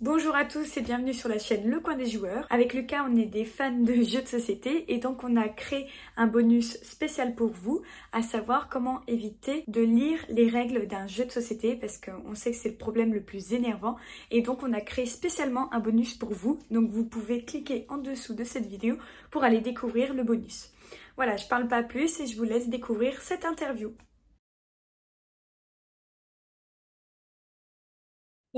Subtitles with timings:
[0.00, 2.46] Bonjour à tous et bienvenue sur la chaîne Le Coin des Joueurs.
[2.50, 5.88] Avec Lucas, on est des fans de jeux de société et donc on a créé
[6.16, 11.24] un bonus spécial pour vous, à savoir comment éviter de lire les règles d'un jeu
[11.24, 13.96] de société parce qu'on sait que c'est le problème le plus énervant
[14.30, 16.60] et donc on a créé spécialement un bonus pour vous.
[16.70, 18.98] Donc vous pouvez cliquer en dessous de cette vidéo
[19.32, 20.70] pour aller découvrir le bonus.
[21.16, 23.92] Voilà, je parle pas plus et je vous laisse découvrir cette interview.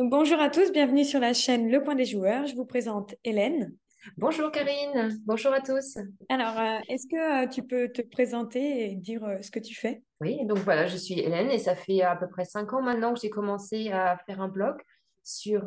[0.08, 2.46] Bonjour à tous, bienvenue sur la chaîne Le Point des Joueurs.
[2.46, 3.74] Je vous présente Hélène.
[4.16, 5.98] Bonjour Karine, bonjour à tous.
[6.30, 9.74] Alors, euh, est-ce que euh, tu peux te présenter et dire euh, ce que tu
[9.74, 10.02] fais?
[10.22, 13.12] Oui, donc voilà, je suis Hélène et ça fait à peu près cinq ans maintenant
[13.12, 14.76] que j'ai commencé à faire un blog
[15.22, 15.66] sur,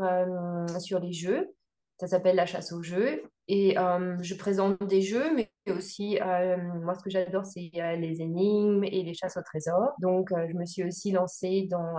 [0.80, 1.54] sur les jeux.
[2.00, 6.18] Ça s'appelle La chasse aux jeux et je présente des jeux, mais aussi,
[6.82, 9.92] moi ce que j'adore, c'est les énigmes et les chasses au trésor.
[10.00, 11.98] Donc, je me suis aussi lancée dans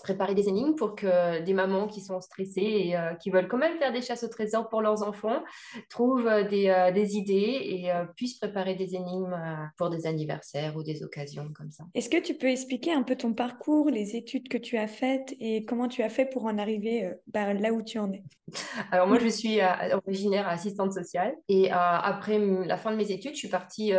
[0.00, 3.58] préparer des énigmes pour que des mamans qui sont stressées et euh, qui veulent quand
[3.58, 5.42] même faire des chasses au trésor pour leurs enfants
[5.88, 9.36] trouvent euh, des, euh, des, idées et puissent préparer des énigmes
[9.76, 11.84] pour des anniversaires ou des occasions comme ça.
[11.94, 15.34] Est-ce que tu peux expliquer un peu ton parcours, les études que tu as faites
[15.38, 18.24] et comment tu as fait pour en arriver bah, là où tu en es?
[18.90, 19.58] Alors moi, je suis
[19.92, 23.92] originaire assistante sociale et après la fin de mes études, je suis partie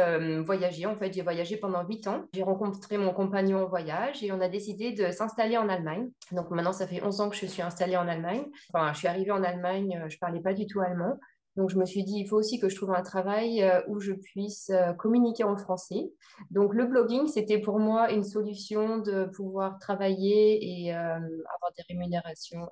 [0.43, 0.85] voyager.
[0.85, 2.25] En fait, j'ai voyagé pendant huit ans.
[2.33, 5.84] J'ai rencontré mon compagnon en voyage et on a décidé de s'installer en Allemagne
[6.31, 8.45] donc maintenant, ça fait 11 ans que je suis installée en Allemagne.
[8.73, 11.17] Enfin, je suis arrivée en Allemagne, euh, je parlais pas du tout allemand.
[11.55, 14.01] Donc, je me suis dit, il faut aussi que je trouve un travail euh, où
[14.01, 16.11] je puisse euh, communiquer en français.
[16.51, 22.67] Donc, le blogging, c'était pour moi une solution de pouvoir travailler et avoir des rémunérations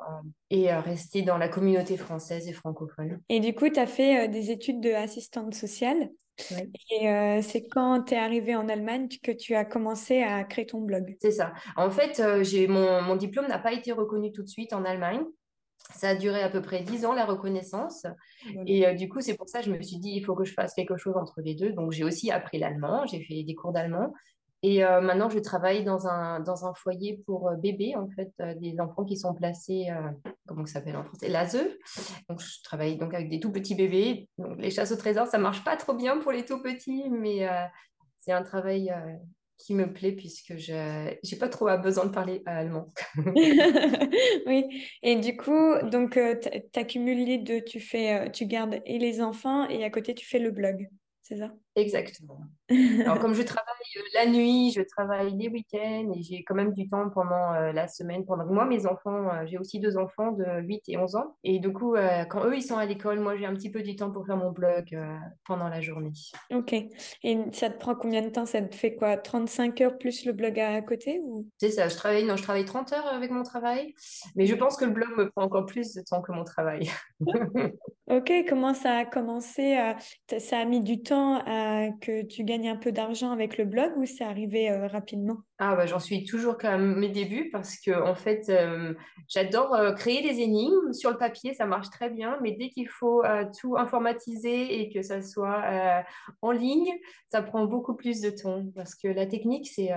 [0.49, 3.21] et rester dans la communauté française et francophone.
[3.29, 6.09] Et du coup, tu as fait des études d'assistante sociale.
[6.89, 10.65] Et euh, c'est quand tu es arrivé en Allemagne que tu as commencé à créer
[10.65, 11.15] ton blog.
[11.21, 11.53] C'est ça.
[11.77, 14.83] En fait, euh, j'ai mon, mon, diplôme n'a pas été reconnu tout de suite en
[14.83, 15.21] Allemagne.
[15.93, 18.05] Ça a duré à peu près dix ans la reconnaissance.
[18.65, 20.45] Et euh, du coup, c'est pour ça que je me suis dit, il faut que
[20.45, 21.71] je fasse quelque chose entre les deux.
[21.73, 24.13] Donc, j'ai aussi appris l'allemand, j'ai fait des cours d'allemand.
[24.65, 28.31] Et euh, maintenant, je travaille dans un, dans un foyer pour euh, bébés, en fait,
[28.39, 29.89] euh, des enfants qui sont placés,
[30.47, 31.67] comment ça s'appelle en français, l'ASE.
[32.29, 34.29] Donc, je travaille donc avec des tout petits bébés.
[34.57, 37.45] Les chasses au trésor, ça marche pas trop bien pour les tout petits, mais
[38.17, 38.93] c'est un travail
[39.57, 40.73] qui me plaît puisque je
[41.09, 42.93] n'ai pas trop besoin de parler allemand.
[44.47, 46.17] oui, et du coup, donc,
[46.87, 50.39] tu les deux, tu, fais, tu gardes et les enfants et à côté, tu fais
[50.39, 50.87] le blog
[51.23, 51.53] c'est ça?
[51.75, 52.39] Exactement.
[52.69, 56.73] Alors, comme je travaille euh, la nuit, je travaille les week-ends et j'ai quand même
[56.73, 58.25] du temps pendant euh, la semaine.
[58.25, 61.35] Pendant moi, mes enfants, euh, j'ai aussi deux enfants de 8 et 11 ans.
[61.43, 61.95] Et du coup,
[62.29, 64.37] quand eux, ils sont à l'école, moi, j'ai un petit peu du temps pour faire
[64.37, 64.97] mon blog
[65.45, 66.11] pendant la journée.
[66.51, 66.73] Ok.
[66.73, 68.45] Et ça te prend combien de temps?
[68.45, 69.17] Ça te fait quoi?
[69.17, 71.47] 35 heures plus le blog à côté ou...
[71.57, 71.87] C'est ça.
[71.87, 73.93] Je travaille, non, je travaille 30 heures avec mon travail.
[74.35, 76.89] Mais je pense que le blog me prend encore plus de temps que mon travail.
[78.09, 78.31] ok.
[78.47, 79.77] Comment ça a commencé
[80.37, 81.62] Ça a mis du temps à
[82.01, 85.37] que tu gagnes un peu d'argent avec le blog ou c'est arrivé euh, rapidement?
[85.59, 88.93] Ah bah, j'en suis toujours même mes débuts parce que en fait euh,
[89.27, 90.91] j'adore euh, créer des énigmes.
[90.93, 93.23] Sur le papier ça marche très bien mais dès qu'il faut
[93.59, 96.03] tout informatiser et que ça soit
[96.41, 96.91] en ligne
[97.27, 99.89] ça prend beaucoup plus de temps parce que la technique c'est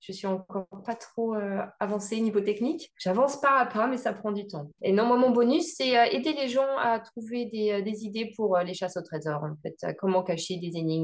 [0.00, 1.34] je suis encore pas trop
[1.80, 2.92] avancée niveau technique.
[2.98, 4.70] J'avance pas à pas mais ça prend du temps.
[4.82, 8.58] Et non moi mon bonus c'est aider les gens à trouver des, des idées pour
[8.58, 11.01] les chasses au trésor en fait comment cacher des énigmes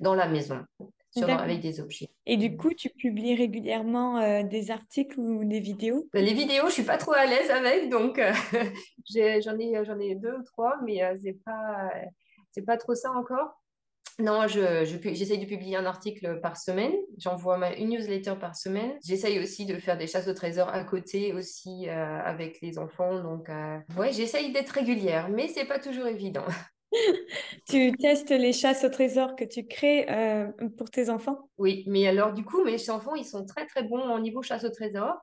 [0.00, 0.64] dans la maison
[1.22, 2.10] avec des objets.
[2.26, 6.08] Et du coup, tu publies régulièrement euh, des articles ou des vidéos?
[6.12, 8.32] Bah, Les vidéos, je suis pas trop à l'aise avec, donc euh,
[9.14, 11.90] j'en ai, j'en ai deux ou trois, mais euh, c'est pas,
[12.50, 13.60] c'est pas trop ça encore.
[14.20, 16.92] Non, je, j'essaye de publier un article par semaine.
[17.18, 18.92] J'envoie une newsletter par semaine.
[19.04, 23.20] J'essaye aussi de faire des chasses au trésor à côté aussi avec les enfants.
[23.20, 23.48] Donc,
[23.98, 26.44] ouais, j'essaye d'être régulière, mais c'est pas toujours évident.
[27.68, 30.46] tu testes les chasses au trésor que tu crées euh,
[30.76, 31.48] pour tes enfants?
[31.58, 34.64] Oui, mais alors du coup, mes enfants, ils sont très très bons au niveau chasse
[34.64, 35.14] au trésor.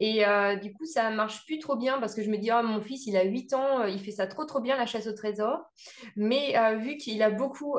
[0.00, 2.62] Et euh, du coup, ça marche plus trop bien parce que je me dis, ah,
[2.62, 5.06] mon fils, il a 8 ans, euh, il fait ça trop trop bien, la chasse
[5.06, 5.60] au trésor.
[6.16, 7.78] Mais vu qu'il a beaucoup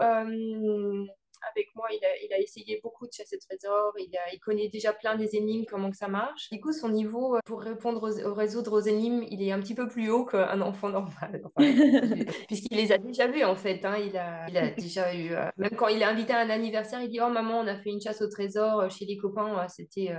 [1.52, 4.68] avec moi, il a, il a, essayé beaucoup de chasser de trésors, il, il, connaît
[4.68, 6.50] déjà plein des énigmes, comment que ça marche.
[6.52, 9.76] Du coup, son niveau euh, pour répondre aux, résoudre aux énigmes, il est un petit
[9.76, 11.44] peu plus haut qu'un enfant normal.
[12.48, 13.84] Puisqu'il les a déjà vus, en fait.
[13.86, 13.98] Hein.
[13.98, 17.02] il, a, il a déjà eu, euh, même quand il est invité à un anniversaire,
[17.02, 19.68] il dit Oh maman, on a fait une chasse au trésor euh, chez les copains,
[19.68, 20.14] c'était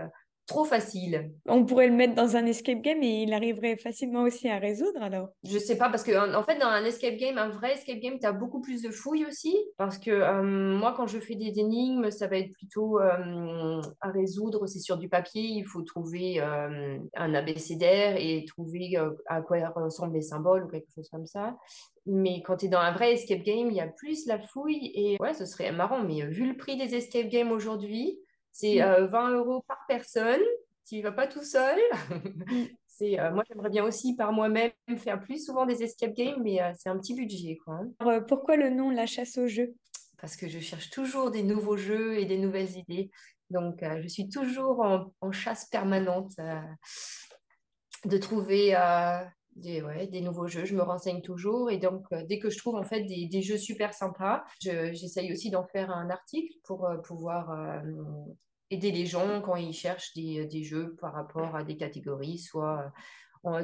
[0.48, 1.30] trop facile.
[1.46, 5.00] On pourrait le mettre dans un escape game et il arriverait facilement aussi à résoudre
[5.02, 5.28] alors.
[5.44, 8.18] Je sais pas, parce que en fait, dans un escape game, un vrai escape game,
[8.18, 9.54] tu as beaucoup plus de fouilles aussi.
[9.76, 14.10] Parce que euh, moi, quand je fais des énigmes, ça va être plutôt euh, à
[14.10, 14.66] résoudre.
[14.66, 18.96] C'est sur du papier, il faut trouver euh, un abécédaire et trouver
[19.26, 21.56] à quoi ressemblent les symboles ou quelque chose comme ça.
[22.06, 24.90] Mais quand tu es dans un vrai escape game, il y a plus la fouille.
[24.94, 26.02] Et ouais, ce serait marrant.
[26.02, 28.18] Mais vu le prix des escape games aujourd'hui,
[28.58, 29.34] c'est 20 mm.
[29.34, 30.40] euros par personne.
[30.86, 31.78] Tu ne vas pas tout seul.
[32.10, 32.64] Mm.
[32.88, 36.88] c'est, moi, j'aimerais bien aussi par moi-même faire plus souvent des escape games, mais c'est
[36.88, 37.56] un petit budget.
[37.64, 37.74] Quoi.
[37.74, 37.90] Hein.
[38.00, 39.74] Alors, pourquoi le nom La chasse aux jeux?
[40.20, 43.10] Parce que je cherche toujours des nouveaux jeux et des nouvelles idées.
[43.50, 44.80] Donc, je suis toujours
[45.20, 46.32] en, chasse permanente
[48.04, 48.74] de trouver
[49.54, 50.64] des, ouais, des nouveaux jeux.
[50.64, 51.70] Je me renseigne toujours.
[51.70, 55.50] Et donc, dès que je trouve en fait des, des jeux super sympas, j'essaye aussi
[55.50, 57.80] d'en faire un article pour pouvoir
[58.70, 62.92] aider les gens quand ils cherchent des, des, jeux par rapport à des catégories, soit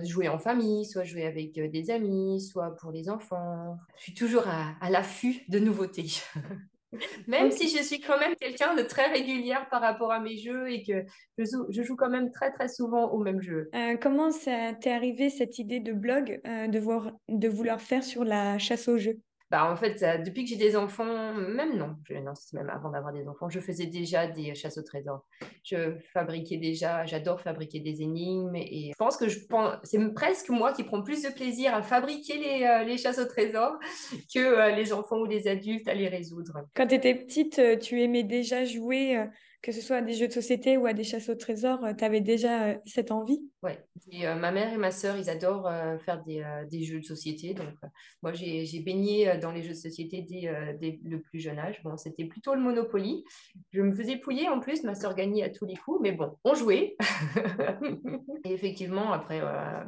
[0.03, 3.77] jouer en famille, soit jouer avec des amis, soit pour les enfants.
[3.97, 6.23] Je suis toujours à, à l'affût de nouveautés.
[7.27, 10.71] même si je suis quand même quelqu'un de très régulière par rapport à mes jeux
[10.71, 11.05] et que
[11.39, 13.69] je joue, je joue quand même très très souvent au même jeu.
[13.75, 18.05] Euh, comment ça t'est arrivé cette idée de blog euh, de, voir, de vouloir faire
[18.05, 19.19] sur la chasse aux jeux?
[19.51, 23.13] Bah, en fait, depuis que j'ai des enfants, même non, je, non même avant d'avoir
[23.13, 25.25] des enfants, je faisais déjà des chasses au trésor.
[25.63, 29.39] Je fabriquais déjà, j'adore fabriquer des énigmes et je pense que je
[29.83, 33.27] c'est presque moi qui prends plus de plaisir à fabriquer les, euh, les chasses au
[33.27, 33.79] trésor
[34.35, 36.53] que euh, les enfants ou les adultes à les résoudre.
[36.75, 39.25] Quand tu étais petite, euh, tu aimais déjà jouer
[39.65, 42.05] que ce soit à des jeux de société ou à des chasses au trésor, tu
[42.05, 43.41] avais déjà cette envie?
[43.63, 43.73] Oui,
[44.13, 45.73] ma mère et ma sœur, ils adorent
[46.05, 47.55] faire des, des, jeux de société.
[47.55, 47.75] Donc,
[48.23, 51.83] moi, j'ai baigné dans les jeux de société dès, le plus jeune âge.
[51.83, 53.25] Bon, c'était plutôt le Monopoly.
[53.73, 56.37] Je me faisais pouiller en plus, ma sœur gagnait à tous les coups, mais bon,
[56.45, 56.95] on jouait.
[58.45, 59.41] et effectivement, après,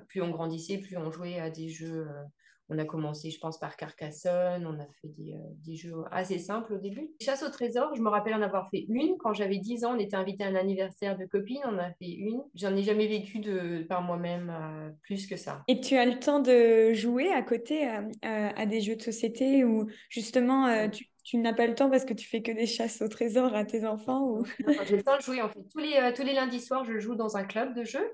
[0.09, 2.07] plus on grandissait, plus on jouait à des jeux
[2.69, 4.67] on a commencé, je pense, par Carcassonne.
[4.67, 7.11] On a fait des, euh, jeux assez simples au début.
[7.21, 9.17] Chasse au trésor, je me rappelle en avoir fait une.
[9.19, 11.61] Quand j'avais 10 ans, on était invité à un anniversaire de copine.
[11.65, 12.43] On a fait une.
[12.55, 15.63] J'en ai jamais vécu de, par moi-même euh, plus que ça.
[15.69, 19.65] Et tu as le temps de jouer à côté euh, à, des jeux de société
[19.65, 20.89] ou justement
[21.25, 23.65] tu, n'as pas le temps parce que tu fais que des chasses au trésor à
[23.65, 24.45] tes enfants ou...
[24.87, 25.41] J'ai le temps de jouer.
[25.43, 28.11] En fait, tous les, tous les lundis soirs, je joue dans un club de jeux.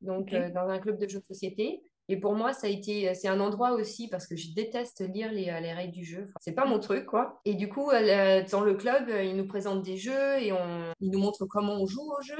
[0.00, 1.82] Donc, dans un club de jeux de société.
[2.12, 5.32] Et pour moi, ça a été, c'est un endroit aussi parce que je déteste lire
[5.32, 6.24] les, les règles du jeu.
[6.24, 7.40] Enfin, c'est pas mon truc, quoi.
[7.46, 10.92] Et du coup, euh, dans le club, euh, ils nous présentent des jeux et on,
[11.00, 12.36] ils nous montrent comment on joue au jeu.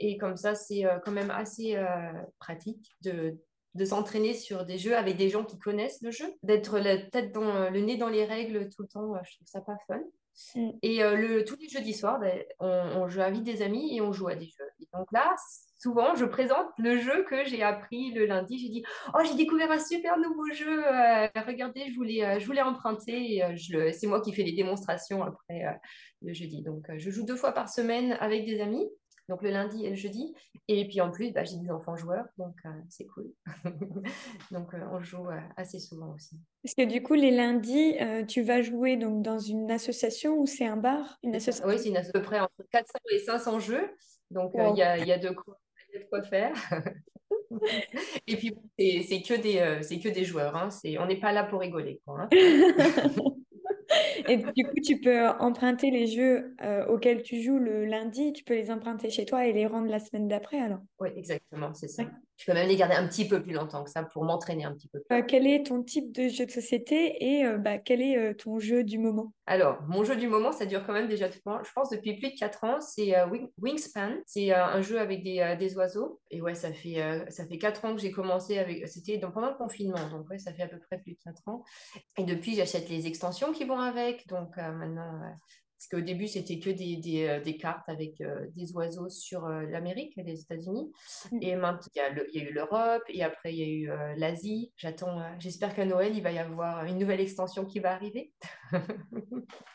[0.00, 1.80] Et comme ça, c'est euh, quand même assez
[2.40, 3.38] pratique de,
[3.76, 7.30] de s'entraîner sur des jeux avec des gens qui connaissent le jeu, d'être la tête
[7.30, 9.14] dans le nez dans les règles tout le temps.
[9.22, 10.00] Je trouve ça pas fun.
[10.56, 10.70] Mm.
[10.82, 14.12] Et le, tous les jeudis soirs, ben, on, on, je invite des amis et on
[14.12, 14.68] joue à des jeux.
[14.80, 15.32] Et donc là,
[15.82, 18.58] souvent, je présente le jeu que j'ai appris le lundi.
[18.58, 18.84] J'ai dit,
[19.14, 20.84] oh, j'ai découvert un super nouveau jeu.
[20.86, 23.42] Euh, regardez, je voulais, euh, je voulais emprunter.
[23.42, 25.64] Euh, c'est moi qui fais les démonstrations après
[26.22, 26.62] le jeudi.
[26.62, 28.88] Donc, je joue deux fois par semaine avec des amis.
[29.28, 30.34] Donc, le lundi et le jeudi.
[30.68, 32.26] Et puis, en plus, bah, j'ai des enfants joueurs.
[32.38, 32.54] Donc,
[32.88, 33.32] c'est cool.
[34.50, 35.26] donc, on joue
[35.56, 36.36] assez souvent aussi.
[36.64, 37.96] Est-ce que du coup, les lundis,
[38.28, 41.66] tu vas jouer donc, dans une association ou c'est un bar une association...
[41.66, 43.90] Oui, c'est une à peu près entre 400 et 500 jeux.
[44.30, 45.58] Donc, il y, a, y a de quoi
[45.98, 46.54] de quoi faire.
[48.26, 50.56] Et puis, c'est que, des, euh, que des joueurs.
[50.56, 50.68] Hein.
[50.98, 52.00] On n'est pas là pour rigoler.
[52.04, 52.28] Quoi, hein.
[54.28, 58.44] Et du coup, tu peux emprunter les jeux euh, auxquels tu joues le lundi, tu
[58.44, 60.80] peux les emprunter chez toi et les rendre la semaine d'après alors?
[61.00, 62.04] Oui, exactement, c'est ça.
[62.42, 64.74] Je peux même les garder un petit peu plus longtemps que ça pour m'entraîner un
[64.74, 65.00] petit peu.
[65.12, 68.58] Euh, quel est ton type de jeu de société et euh, bah, quel est ton
[68.58, 69.32] jeu du moment?
[69.46, 71.38] Alors, mon jeu du moment, ça dure quand même déjà, je
[71.72, 72.80] pense, depuis plus de 4 ans.
[72.80, 73.14] C'est
[73.58, 74.16] Wingspan.
[74.26, 76.20] C'est un jeu avec des, des, oiseaux.
[76.32, 78.88] Et ouais, ça fait, ça fait 4 ans que j'ai commencé avec.
[78.88, 80.08] C'était pendant le confinement.
[80.10, 81.62] Donc, ouais, ça fait à peu près plus de 4 ans.
[82.18, 84.26] Et depuis, j'achète les extensions qui vont avec.
[84.26, 85.20] Donc, maintenant,
[85.82, 89.46] parce qu'au début, c'était que des, des, euh, des, cartes avec euh, des oiseaux sur
[89.46, 90.92] euh, l'Amérique et les États-Unis.
[91.32, 91.38] Mm.
[91.40, 93.66] Et maintenant, il y, a il y a eu l'Europe et après, il y a
[93.66, 94.72] eu l'Asie.
[94.76, 98.32] J'attends, j'espère qu'à Noël, il va y avoir une nouvelle extension qui va arriver.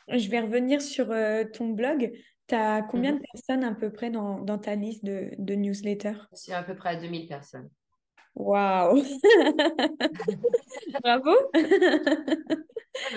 [0.08, 1.08] Je vais revenir sur
[1.54, 2.14] ton blog.
[2.48, 3.32] Tu as combien de mm-hmm.
[3.34, 6.30] personnes à peu près dans, dans ta liste de, de newsletters?
[6.32, 7.70] C'est à peu près à 2000 personnes.
[8.38, 9.02] Waouh.
[11.04, 11.34] Bravo.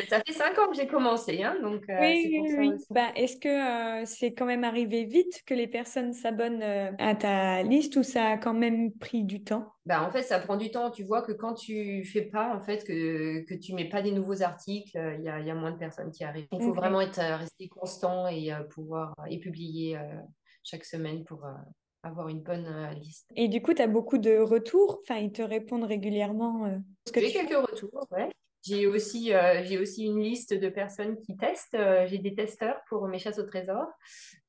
[0.08, 4.04] Ça fait cinq ans que j'ai commencé, hein, donc euh, oui, Bah, Est-ce que euh,
[4.06, 8.30] c'est quand même arrivé vite que les personnes s'abonnent euh, à ta liste ou ça
[8.30, 9.72] a quand même pris du temps?
[9.86, 10.90] Bah, En fait, ça prend du temps.
[10.90, 14.12] Tu vois que quand tu fais pas, en fait, que, que tu mets pas des
[14.12, 16.48] nouveaux articles, il y a, y, a, moins de personnes qui arrivent.
[16.52, 19.98] Il faut vraiment être, rester constant et pouvoir et publier
[20.62, 21.46] chaque semaine pour
[22.02, 23.30] avoir une bonne liste.
[23.36, 25.00] Et du coup, tu as beaucoup de retours?
[25.02, 26.80] Enfin, ils te répondent régulièrement
[27.14, 28.30] J'ai quelques retours, ouais.
[28.62, 31.74] J'ai aussi, euh, j'ai aussi une liste de personnes qui testent.
[31.74, 33.86] Euh, j'ai des testeurs pour mes chasses au trésor.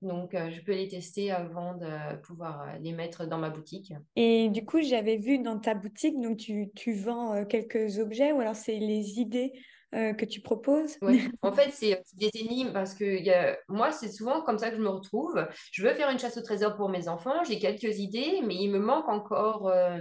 [0.02, 3.94] Donc, euh, je peux les tester avant de pouvoir les mettre dans ma boutique.
[4.18, 8.42] Et du coup, j'avais vu dans ta boutique, donc tu, tu vends quelques objets ou
[8.42, 9.54] alors c'est les idées
[9.94, 10.98] euh, que tu proposes
[11.42, 13.58] En fait, c'est des énigmes parce que y a...
[13.68, 15.46] moi, c'est souvent comme ça que je me retrouve.
[15.72, 18.70] Je veux faire une chasse au trésor pour mes enfants, j'ai quelques idées, mais il
[18.70, 19.98] me manque encore euh,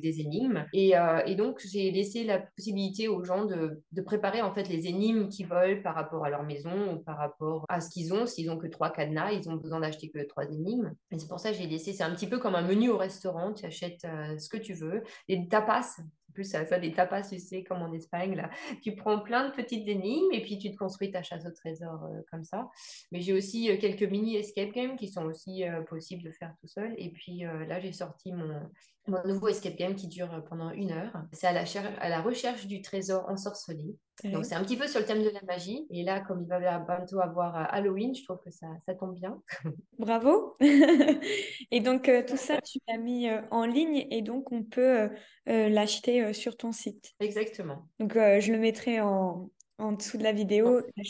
[0.00, 0.64] des énigmes.
[0.72, 4.68] Et, euh, et donc, j'ai laissé la possibilité aux gens de, de préparer en fait
[4.68, 8.14] les énigmes qu'ils veulent par rapport à leur maison ou par rapport à ce qu'ils
[8.14, 8.26] ont.
[8.26, 10.92] S'ils ont que trois cadenas, ils ont besoin d'acheter que trois énigmes.
[11.10, 11.92] Et c'est pour ça que j'ai laissé.
[11.92, 13.52] C'est un petit peu comme un menu au restaurant.
[13.52, 14.06] Tu achètes
[14.38, 15.02] ce que tu veux.
[15.28, 15.96] Les tapas,
[16.34, 18.50] plus ça, ça des tapas, tu sais, comme en Espagne, là.
[18.82, 22.04] Tu prends plein de petites énigmes et puis tu te construis ta chasse au trésor
[22.04, 22.68] euh, comme ça.
[23.12, 26.52] Mais j'ai aussi euh, quelques mini escape games qui sont aussi euh, possibles de faire
[26.60, 26.94] tout seul.
[26.98, 28.60] Et puis là, j'ai sorti mon,
[29.06, 31.12] mon nouveau escape game qui dure pendant une heure.
[31.32, 31.64] C'est à la,
[31.98, 33.96] à la recherche du trésor ensorcelé.
[34.24, 35.86] Donc c'est un petit peu sur le thème de la magie.
[35.90, 39.42] Et là, comme il va bientôt avoir Halloween, je trouve que ça, ça tombe bien.
[39.98, 40.56] Bravo.
[40.60, 45.10] et donc tout ça, tu l'as mis en ligne et donc on peut
[45.46, 47.12] l'acheter sur ton site.
[47.20, 47.88] Exactement.
[47.98, 51.04] Donc je le mettrai en, en dessous de la vidéo, la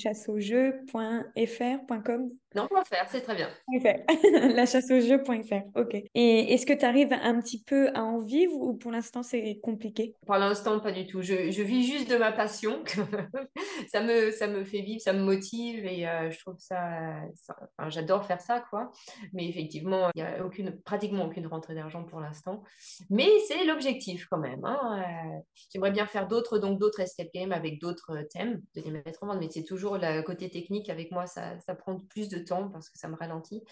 [2.55, 2.71] chasse au jeu.fr.com.
[2.73, 3.51] Non, .fr, c'est très bien.
[4.55, 5.95] la chasse au jeu.fr, ok.
[6.15, 9.59] Et est-ce que tu arrives un petit peu à en vivre ou pour l'instant c'est
[9.63, 10.15] compliqué?
[10.27, 11.23] Pour l'instant, pas du tout.
[11.23, 12.83] Je, je, vis juste de ma passion.
[13.93, 17.15] ça, me, ça me fait vivre, ça me motive et euh, je trouve ça.
[17.79, 18.91] enfin, J'adore faire ça, quoi.
[19.33, 22.63] Mais effectivement, il n'y a aucune, pratiquement aucune rentrée d'argent pour l'instant.
[23.11, 24.65] Mais c'est l'objectif quand même.
[24.65, 25.03] Hein.
[25.03, 25.41] Euh,
[25.73, 29.27] j'aimerais bien faire d'autres, donc d'autres escape games avec d'autres thèmes de les mettre en
[29.27, 32.69] vente, mais c'est toujours le côté technique avec moi, ça, ça, prend plus de temps
[32.69, 33.63] parce que ça me ralentit.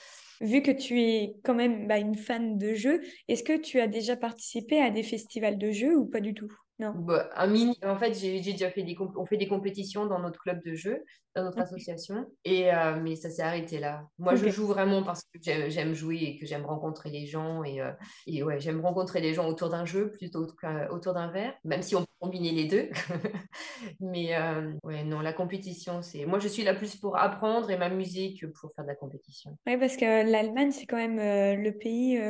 [0.40, 3.86] Vu que tu es quand même bah, une fan de jeux, est-ce que tu as
[3.86, 6.52] déjà participé à des festivals de jeux ou pas du tout?
[6.78, 6.92] Non.
[6.94, 7.78] Bah, un mini...
[7.84, 11.04] En fait, j'ai déjà fait des, on fait des compétitions dans notre club de jeux,
[11.34, 14.06] dans notre association, et, euh, mais ça s'est arrêté là.
[14.18, 17.80] Moi, je joue vraiment parce que j'aime jouer et que j'aime rencontrer les gens, et,
[17.80, 17.92] euh,
[18.26, 21.96] et ouais, j'aime rencontrer les gens autour d'un jeu plutôt qu'autour d'un verre, même si
[21.96, 22.88] on peut combiner les deux.
[24.00, 26.26] mais euh, ouais, non, la compétition, c'est.
[26.26, 29.56] Moi, je suis là plus pour apprendre et m'amuser que pour faire de la compétition.
[29.66, 32.20] Oui, parce que l'Allemagne, c'est quand même le pays,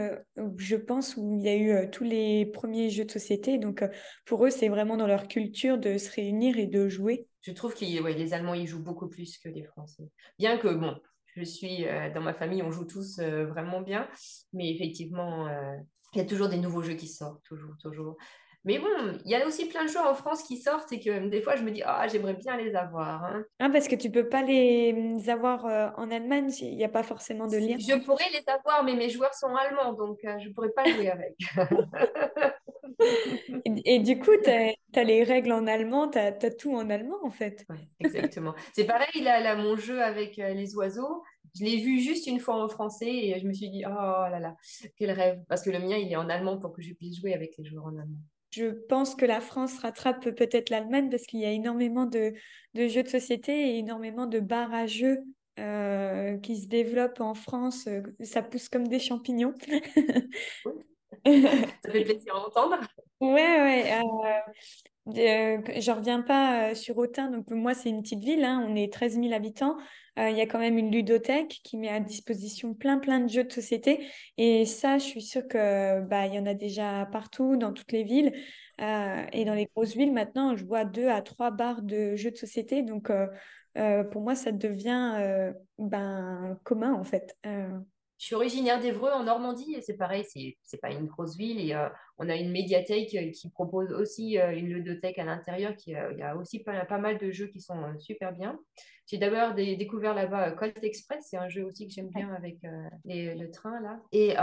[0.56, 3.58] je pense, où il y a eu tous les premiers jeux de société.
[3.58, 3.84] Donc,
[4.26, 7.26] pour c'est vraiment dans leur culture de se réunir et de jouer.
[7.42, 10.04] Je trouve que les Allemands, ils jouent beaucoup plus que les Français.
[10.38, 10.96] Bien que, bon,
[11.36, 14.08] je suis euh, dans ma famille, on joue tous euh, vraiment bien,
[14.52, 15.76] mais effectivement, euh,
[16.12, 18.16] il y a toujours des nouveaux jeux qui sortent, toujours, toujours.
[18.64, 18.86] Mais bon,
[19.24, 21.56] il y a aussi plein de jeux en France qui sortent et que des fois
[21.56, 23.24] je me dis, ah, j'aimerais bien les avoir.
[23.24, 23.42] Hein.
[23.58, 25.64] Ah, parce que tu peux pas les avoir
[25.98, 27.76] en Allemagne, il n'y a pas forcément de lien.
[27.76, 31.10] Je pourrais les avoir, mais mes joueurs sont allemands, donc je ne pourrais pas jouer
[31.10, 31.34] avec.
[33.64, 37.30] et, du coup, tu as, les règles en allemand, tu as, tout en allemand en
[37.30, 37.64] fait.
[38.00, 38.54] exactement.
[38.74, 41.22] C'est pareil, là, là, mon jeu avec euh, les oiseaux,
[41.54, 44.38] je l'ai vu juste une fois en français et je me suis dit, oh là
[44.40, 44.56] là,
[44.96, 45.42] quel rêve.
[45.48, 47.64] Parce que le mien, il est en allemand pour que je puisse jouer avec les
[47.64, 48.18] joueurs en allemand.
[48.50, 52.34] Je pense que la France rattrape peut-être l'Allemagne parce qu'il y a énormément de,
[52.74, 55.20] de, jeux de société et énormément de bars à jeux
[55.58, 57.88] euh, qui se développent en France.
[58.20, 59.54] Ça pousse comme des champignons.
[61.24, 62.80] Ça fait plaisir à entendre.
[63.22, 64.00] Ouais.
[64.00, 68.66] Euh, euh, je reviens pas euh, sur Autun, donc moi c'est une petite ville, hein,
[68.68, 69.76] on est 13 000 habitants.
[70.18, 73.44] Il y a quand même une ludothèque qui met à disposition plein plein de jeux
[73.44, 74.06] de société.
[74.36, 78.04] Et ça, je suis sûre que bah, y en a déjà partout, dans toutes les
[78.04, 78.32] villes.
[78.78, 82.36] et dans les grosses villes, maintenant, je vois deux à trois bars de jeux de
[82.36, 82.82] société.
[82.82, 83.10] Donc
[84.10, 87.34] pour moi, ça devient ben, commun en fait.
[88.22, 90.24] Je suis originaire d'Evreux en Normandie et c'est pareil,
[90.62, 91.88] c'est pas une grosse ville et euh,
[92.18, 96.18] on a une médiathèque euh, qui propose aussi euh, une ludothèque à l'intérieur qui il
[96.18, 98.60] y a aussi pas, pas, mal de jeux qui sont super bien.
[99.08, 102.58] J'ai d'abord découvert là-bas Colt Express, c'est un jeu aussi que j'aime bien avec
[103.04, 104.00] le train là.
[104.12, 104.36] Et,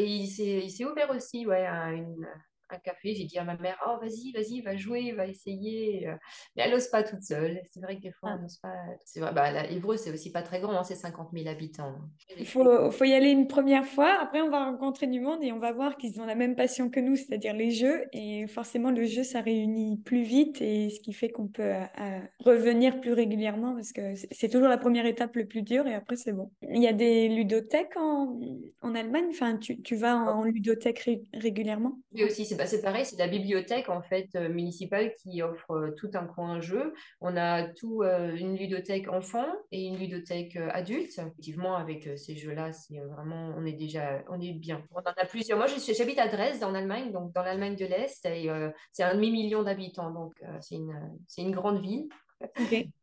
[0.00, 0.28] et il
[0.70, 2.26] s'est ouvert aussi ouais, une,
[2.70, 6.08] un café, j'ai dit à ma mère, oh vas-y, vas-y, va jouer, va essayer.
[6.56, 7.60] Mais elle n'ose pas toute seule.
[7.66, 8.74] C'est vrai que des fois, elle n'ose pas.
[9.04, 11.94] C'est vrai, bah, Évreux, c'est aussi pas très grand, hein, c'est 50 000 habitants.
[12.36, 14.18] Il faut, faut, y aller une première fois.
[14.20, 16.90] Après, on va rencontrer du monde et on va voir qu'ils ont la même passion
[16.90, 18.04] que nous, c'est-à-dire les jeux.
[18.12, 22.20] Et forcément, le jeu, ça réunit plus vite et ce qui fait qu'on peut euh,
[22.40, 26.16] revenir plus régulièrement parce que c'est toujours la première étape le plus dur et après,
[26.16, 26.50] c'est bon.
[26.62, 28.38] Il y a des ludothèques en,
[28.82, 29.26] en Allemagne?
[29.30, 31.98] Enfin, tu, tu vas en, ludothèque régulièrement?
[32.12, 36.10] Oui, aussi, c'est c'est bah, pareil, c'est la bibliothèque en fait municipale qui offre tout
[36.14, 36.94] un coin jeu.
[37.20, 41.18] On a tout une ludothèque enfant et une ludothèque adulte.
[41.18, 44.82] Effectivement, avec ces jeux-là, c'est vraiment, on est déjà, on est bien.
[44.92, 45.58] On en a plusieurs.
[45.58, 48.50] Moi, j'habite à Dresde en Allemagne, donc dans l'Allemagne de l'Est, et
[48.90, 50.94] c'est un demi million d'habitants, donc c'est une,
[51.26, 52.08] c'est une grande ville.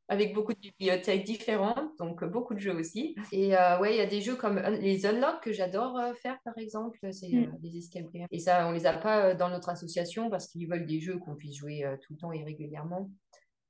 [0.08, 3.16] Avec beaucoup de bibliothèques différentes, donc beaucoup de jeux aussi.
[3.32, 6.38] Et euh, ouais, il y a des jeux comme les Unlock que j'adore euh, faire,
[6.44, 7.44] par exemple, c'est mm.
[7.44, 8.28] euh, des escape games.
[8.32, 11.36] Et ça, on les a pas dans notre association parce qu'ils veulent des jeux qu'on
[11.36, 13.10] puisse jouer tout le temps et régulièrement.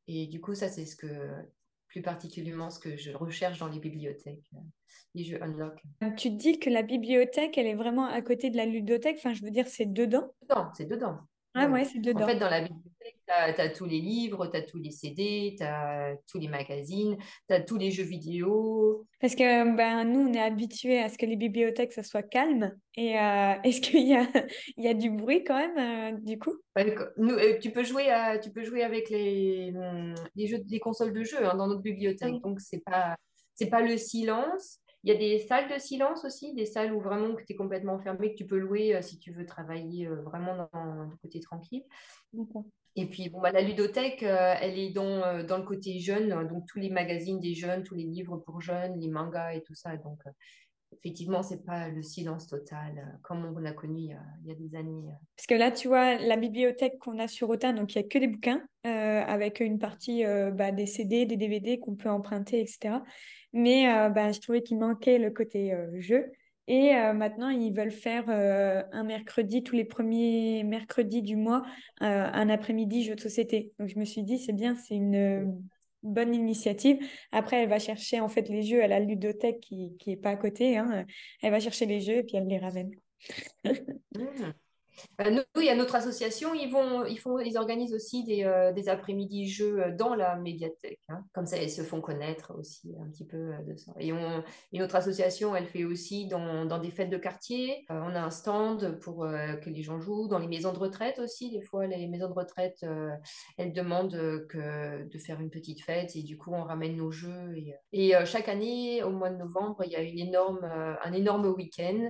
[0.08, 1.08] Et du coup, ça, c'est ce que
[1.88, 4.50] plus particulièrement ce que je recherche dans les bibliothèques,
[5.13, 5.79] les jeux Unlock.
[6.17, 9.17] Tu dis que la bibliothèque, elle est vraiment à côté de la ludothèque.
[9.20, 10.34] Enfin, je veux dire, c'est dedans.
[10.50, 11.20] Non, c'est dedans.
[11.53, 12.24] Ah ouais, c'est dedans.
[12.24, 12.92] En fait, dans la bibliothèque,
[13.27, 17.17] tu as, tous les livres, tu as tous les CD, tu as tous les magazines,
[17.48, 19.05] tu as tous les jeux vidéo.
[19.19, 22.75] Parce que ben, nous, on est habitués à ce que les bibliothèques, ça soit calme.
[22.95, 24.27] Et euh, est-ce qu'il y a,
[24.77, 26.55] il y a du bruit quand même, euh, du coup?
[27.17, 29.74] Nous, euh, tu, peux jouer à, tu peux jouer avec les,
[30.36, 32.41] les, jeux, les consoles de jeux hein, dans notre bibliothèque.
[32.41, 33.17] Donc, ce n'est pas,
[33.69, 34.79] pas le silence.
[35.03, 37.95] Il y a des salles de silence aussi, des salles où vraiment tu es complètement
[37.95, 41.41] enfermé, que tu peux louer euh, si tu veux travailler euh, vraiment dans le côté
[41.41, 41.83] tranquille.
[42.95, 46.65] Et puis, bon, bah, la ludothèque, euh, elle est dans, dans le côté jeune, donc
[46.67, 49.97] tous les magazines des jeunes, tous les livres pour jeunes, les mangas et tout ça.
[49.97, 50.19] Donc,
[50.91, 55.05] effectivement, c'est pas le silence total comme on a connu il y a, des années.
[55.35, 58.07] Parce que là, tu vois, la bibliothèque qu'on a sur Autun, donc il n'y a
[58.07, 60.23] que des bouquins, avec une partie
[60.53, 63.00] bah, des CD, des DVD qu'on peut emprunter, etc.
[63.53, 66.31] Mais euh, bah, je trouvais qu'il manquait le côté euh, jeu.
[66.67, 71.63] Et euh, maintenant, ils veulent faire un mercredi, tous les premiers mercredis du mois,
[72.00, 73.72] un après-midi jeu de société.
[73.79, 75.62] Donc je me suis dit, c'est bien, c'est une
[76.03, 76.98] bonne initiative.
[77.32, 80.36] Après, elle va chercher en fait les jeux à la ludothèque qui n'est pas à
[80.36, 80.77] côté.
[80.77, 81.05] Hein.
[81.41, 82.91] Elle va chercher les jeux et puis elle les ramène.
[85.17, 88.43] Bah, nous, il y a notre association, ils, vont, ils, font, ils organisent aussi des,
[88.43, 91.00] euh, après-midi jeux euh, dans la médiathèque.
[91.09, 91.23] Hein.
[91.33, 93.93] Comme ça, ils se font connaître aussi un petit peu euh, de ça.
[94.00, 97.85] Et, on, et notre association, elle fait aussi dans, dans des fêtes de quartier.
[97.89, 101.51] on a un stand pour que les gens jouent, dans les maisons de retraite aussi.
[101.51, 102.85] Des fois, les maisons de retraite,
[103.57, 107.55] elles demandent que, de faire une petite fête et du coup, on ramène nos jeux.
[107.55, 111.45] Et, et chaque année, au mois de novembre, il y a une énorme, un énorme
[111.47, 112.09] week-end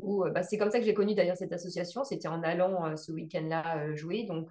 [0.00, 2.04] euh, bah, c'est comme ça que j'ai connu d'ailleurs cette association.
[2.04, 4.24] C'était en allant euh, ce week-end-là euh, jouer.
[4.24, 4.50] Donc,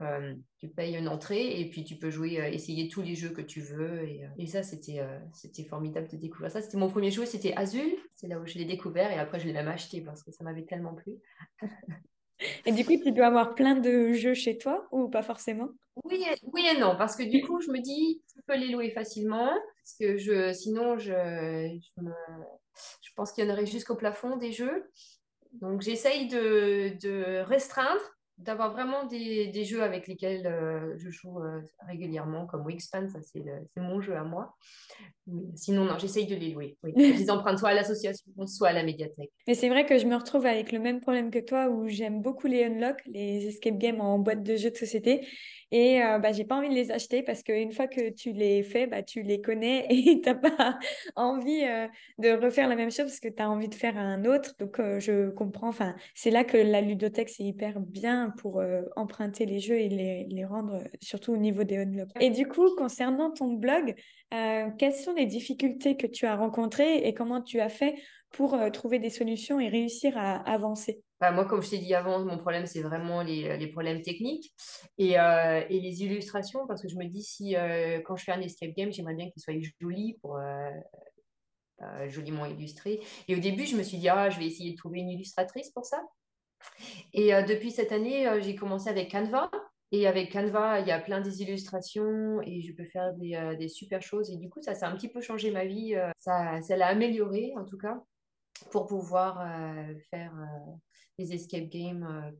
[0.59, 3.61] tu payes une entrée et puis tu peux jouer, essayer tous les jeux que tu
[3.61, 4.07] veux.
[4.37, 5.01] Et, ça, c'était
[5.33, 6.61] c'était formidable de découvrir ça.
[6.61, 7.91] C'était mon premier jeu, c'était Azul.
[8.15, 10.43] C'est là où je l'ai découvert et après, je l'ai même acheté parce que ça
[10.43, 11.13] m'avait tellement plu.
[12.65, 15.69] et du coup, tu dois avoir plein de jeux chez toi ou pas forcément?
[16.05, 18.69] Oui et, oui et non, parce que du coup, je me dis, tu peux les
[18.69, 19.49] louer facilement.
[19.83, 22.01] Parce que je, sinon, je, je,
[23.01, 24.89] je pense qu'il y en aurait jusqu'au plafond des jeux.
[25.53, 28.01] Donc j'essaye de, restreindre,
[28.41, 33.81] d'avoir vraiment des, jeux avec lesquels euh, je joue euh, régulièrement, comme Wingspan, ça c'est
[33.81, 34.55] mon jeu à moi.
[35.55, 36.77] sinon, non, j'essaye de les louer.
[36.83, 36.93] Oui.
[36.95, 39.31] je les emprunte soit à l'association, soit à la médiathèque.
[39.47, 42.21] Mais c'est vrai que je me retrouve avec le même problème que toi, où j'aime
[42.21, 45.27] beaucoup les unlock, les escape games en boîte de jeux de société.
[45.73, 48.61] Et euh, bah, j'ai pas envie de les acheter parce qu'une fois que tu les
[48.61, 50.77] fais, bah, tu les connais et tu n'as pas
[51.15, 54.25] envie euh, de refaire la même chose parce que tu as envie de faire un
[54.25, 54.53] autre.
[54.59, 55.69] Donc, je comprends.
[55.69, 58.61] Enfin, c'est là que la ludothèque, c'est hyper bien pour
[58.95, 62.09] emprunter les jeux et les, les, rendre, surtout au niveau des unlock.
[62.19, 63.95] Et du coup, concernant ton blog,
[64.29, 67.95] quelles sont les difficultés que tu as rencontrées et comment tu as fait
[68.31, 71.03] pour trouver des solutions et réussir à avancer?
[71.29, 74.51] Moi, comme je t'ai dit avant, mon problème, c'est vraiment les, les, problèmes techniques
[74.97, 78.31] et, euh, et, les illustrations, parce que je me dis, si euh, quand je fais
[78.31, 80.71] un escape game, j'aimerais bien qu'il soit joli pour euh,
[82.07, 83.01] joliment illustré.
[83.27, 85.69] Et au début, je me suis dit, ah, je vais essayer de trouver une illustratrice
[85.69, 86.01] pour ça.
[87.13, 89.49] Et depuis cette année, j'ai commencé avec Canva.
[89.93, 93.67] Et avec Canva, il y a plein des illustrations et je peux faire des, des
[93.67, 94.31] super choses.
[94.31, 95.95] Et du coup, ça, ça a un petit peu changé ma vie.
[96.17, 98.01] Ça, ça l'a amélioré, en tout cas,
[98.71, 99.45] pour pouvoir
[100.09, 100.33] faire
[101.17, 102.31] des escape games euh,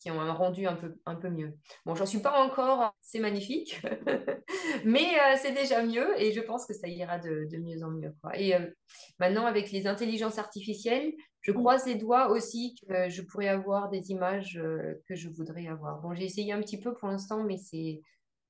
[0.00, 1.54] qui ont un rendu un peu, un peu mieux.
[1.84, 3.80] Bon, j'en suis pas encore, c'est magnifique,
[4.84, 7.90] mais euh, c'est déjà mieux et je pense que ça ira de, de mieux en
[7.90, 8.14] mieux.
[8.22, 8.38] Quoi.
[8.38, 8.66] Et euh,
[9.18, 11.54] maintenant, avec les intelligences artificielles, je mm.
[11.54, 14.60] croise les doigts aussi que je pourrais avoir des images
[15.06, 16.00] que je voudrais avoir.
[16.00, 18.00] Bon, j'ai essayé un petit peu pour l'instant, mais c'est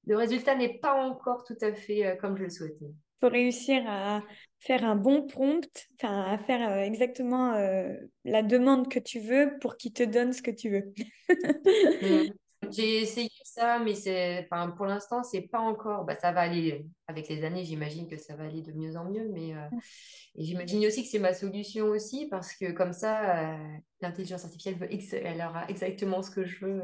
[0.06, 4.22] le résultat n'est pas encore tout à fait comme je le souhaitais faut réussir à
[4.60, 7.94] faire un bon prompt, à faire euh, exactement euh,
[8.24, 10.92] la demande que tu veux pour qu'il te donne ce que tu veux.
[12.02, 12.32] Mm.
[12.70, 14.46] J'ai essayé ça, mais c'est,
[14.76, 16.04] pour l'instant, c'est pas encore.
[16.04, 19.04] Bah, ça va aller avec les années, j'imagine que ça va aller de mieux en
[19.04, 19.28] mieux.
[19.32, 19.54] Mais
[20.36, 23.56] j'imagine aussi que c'est ma solution aussi, parce que comme ça,
[24.02, 26.82] l'intelligence artificielle, veut elle aura exactement ce que je veux.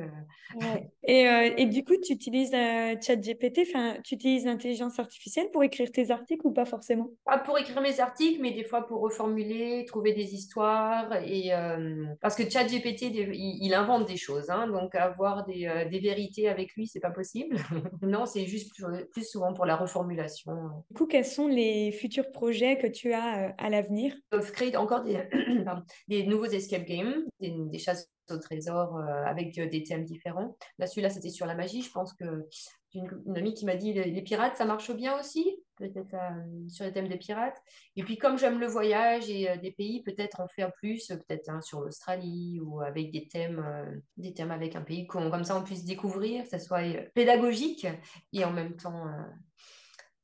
[1.09, 1.23] Et,
[1.57, 6.45] et, du coup, tu utilises ChatGPT, enfin, tu utilises l'intelligence artificielle pour écrire tes articles
[6.45, 7.11] ou pas forcément?
[7.25, 11.13] Pas pour écrire mes articles, mais des fois pour reformuler, trouver des histoires.
[11.25, 11.53] Et,
[12.21, 14.51] parce que ChatGPT, il, il, invente des choses.
[14.51, 17.57] Hein, donc, avoir des, des, vérités avec lui, c'est pas possible.
[18.03, 20.53] non, c'est juste plus, plus souvent pour la reformulation.
[20.91, 24.15] Du coup, quels sont les futurs projets que tu as euh, à l'avenir?
[24.53, 25.21] Créer encore des,
[26.09, 27.06] des nouveaux escape games,
[27.41, 30.57] des, chasses au trésor euh, avec euh, des thèmes différents.
[30.79, 31.83] Là, celui-là, c'était sur la magie.
[31.83, 32.47] Je pense que
[32.93, 36.17] j'ai une, amie qui m'a dit les, pirates, ça marche bien aussi, peut-être
[36.69, 37.61] sur les thèmes des pirates.
[37.97, 41.61] Et puis, comme j'aime le voyage et des pays, peut-être en faire plus, peut-être hein,
[41.61, 45.85] sur l'Australie ou avec des thèmes, des thèmes avec un pays, comme ça on puisse
[45.85, 46.83] découvrir, que ça soit
[47.15, 47.87] pédagogique
[48.33, 49.07] et en même temps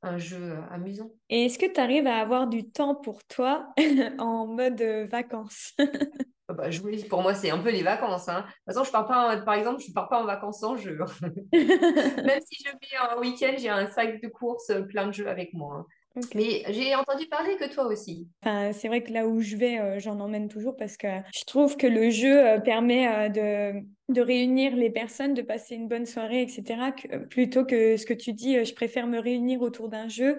[0.03, 1.11] un jeu euh, amusant.
[1.31, 3.73] Et est-ce que tu arrives à avoir du temps pour toi
[4.19, 5.75] en mode euh, vacances?
[6.49, 6.65] ah bah,
[7.09, 8.29] pour moi, c'est un peu les vacances.
[8.29, 8.41] Hein.
[8.41, 10.77] De toute façon, je pars pas, par exemple, je ne pars pas en vacances sans
[10.77, 10.99] jeu.
[11.53, 15.29] Même si je vais un week-end, j'ai un sac de courses euh, plein de jeux
[15.29, 15.77] avec moi.
[15.79, 15.87] Hein.
[16.35, 18.29] Mais j'ai entendu parler que toi aussi.
[18.43, 21.45] Enfin, c'est vrai que là où je vais, euh, j'en emmène toujours parce que je
[21.45, 25.89] trouve que le jeu euh, permet euh, de, de, réunir les personnes, de passer une
[25.89, 26.93] bonne soirée, etc.
[27.31, 30.39] plutôt que ce que tu dis, je préfère me réunir autour d'un jeu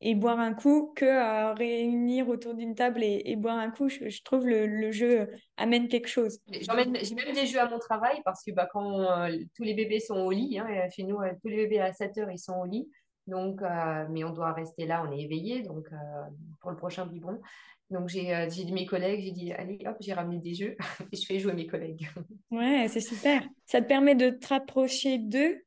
[0.00, 3.88] et boire un coup que réunir autour d'une table et, boire un coup.
[3.88, 6.38] Je, trouve le, le jeu amène quelque chose.
[6.50, 10.18] J'ai même des jeux à mon travail parce que bah, quand tous les bébés sont
[10.18, 12.88] au lit, hein, chez nous, tous les bébés à 7 heures, ils sont au lit.
[13.26, 15.96] Donc, euh, mais on doit rester là, on est éveillé donc, euh,
[16.60, 17.40] pour le prochain biberon.
[17.90, 20.76] Donc, j'ai euh, dit à mes collègues, j'ai dit, allez, hop, j'ai ramené des jeux
[21.12, 22.08] et je fais jouer mes collègues.
[22.50, 23.42] Ouais, c'est super.
[23.64, 25.64] Ça te permet de te rapprocher d'eux,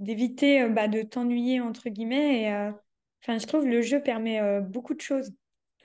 [0.00, 2.42] d'éviter bah, de t'ennuyer, entre guillemets.
[2.42, 2.52] Et,
[3.22, 5.32] enfin, je trouve le jeu permet beaucoup de choses.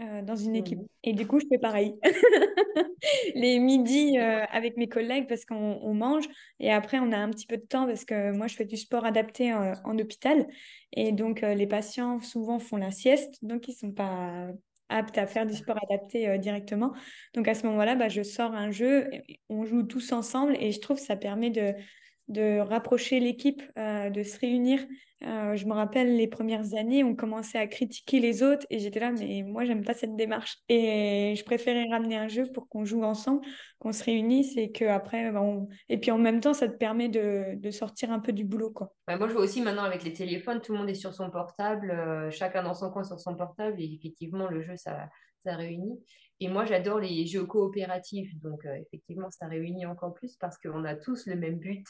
[0.02, 0.80] Euh, dans une équipe.
[1.04, 1.94] Et du coup, je fais pareil.
[3.36, 6.26] les midis euh, avec mes collègues parce qu'on mange
[6.60, 8.76] et après on a un petit peu de temps parce que moi je fais du
[8.76, 10.48] sport adapté euh, en hôpital
[10.94, 14.48] et donc les patients souvent font la sieste donc ils sont pas
[14.90, 16.94] aptes à faire du sport adapté directement.
[17.36, 19.10] Donc à ce moment-là, bah, je sors un jeu,
[19.50, 21.74] on joue tous ensemble et je trouve que ça permet de,
[22.28, 24.80] de rapprocher l'équipe, de se réunir
[25.26, 29.00] euh, je me rappelle les premières années, on commençait à critiquer les autres et j'étais
[29.00, 30.58] là, mais moi, j'aime pas cette démarche.
[30.68, 33.42] Et je préférais ramener un jeu pour qu'on joue ensemble,
[33.80, 35.42] qu'on se réunisse et que après, bah,
[35.88, 38.72] et puis en même temps, ça te permet de, de sortir un peu du boulot,
[38.72, 38.94] quoi.
[39.08, 41.92] moi, je vois aussi maintenant avec les téléphones, tout le monde est sur son portable,
[41.92, 45.08] euh, chacun dans son coin sur son portable et effectivement, le jeu, ça,
[45.40, 46.00] ça réunit.
[46.44, 50.84] Et moi, j'adore les jeux coopératifs, donc euh, effectivement, ça réunit encore plus parce qu'on
[50.84, 51.86] a tous le même but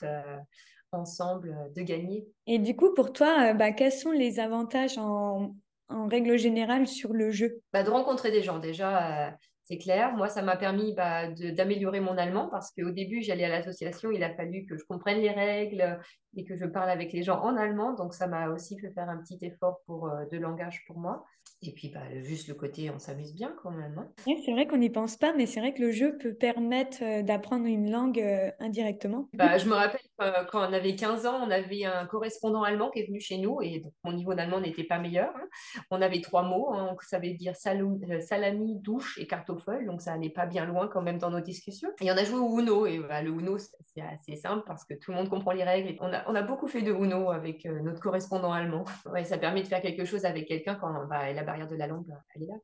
[0.93, 2.25] ensemble euh, de gagner.
[2.47, 5.55] Et du coup, pour toi, euh, bah, quels sont les avantages en,
[5.89, 7.61] en règle générale sur le jeu?
[7.73, 9.31] Bah, De rencontrer des gens, déjà, euh,
[9.73, 10.13] c'est clair.
[10.15, 14.23] Moi, ça m'a permis bah, d'améliorer mon allemand parce qu'au début, j'allais à l'association, il
[14.23, 15.99] a fallu que je comprenne les règles
[16.35, 17.93] et que je parle avec les gens en allemand.
[17.93, 21.25] Donc, ça m'a aussi fait faire un petit effort pour, de langage pour moi.
[21.65, 23.97] Et puis, bah, juste le côté, on s'amuse bien quand même.
[23.97, 24.35] Hein.
[24.45, 27.21] c'est vrai qu'on n'y pense pas, mais c'est vrai que le jeu peut permettre euh,
[27.23, 29.29] d'apprendre une langue euh, indirectement.
[29.33, 32.89] Bah, je me rappelle euh, quand on avait 15 ans, on avait un correspondant allemand
[32.89, 35.33] qui est venu chez nous et donc, mon niveau d'allemand n'était pas meilleur.
[35.35, 35.47] Hein.
[35.89, 39.25] On avait trois mots, hein, ça veut dire salami, douche et
[39.85, 41.89] donc ça n'allait pas bien loin quand même dans nos discussions.
[42.01, 44.93] Et on a joué au Uno, et bah, le Uno, c'est assez simple parce que
[44.93, 45.89] tout le monde comprend les règles.
[45.89, 48.85] Et on, a, on a beaucoup fait de Uno avec notre correspondant allemand.
[49.13, 51.87] Ouais, ça permet de faire quelque chose avec quelqu'un quand on va là-bas de la
[51.87, 52.55] langue, elle est là.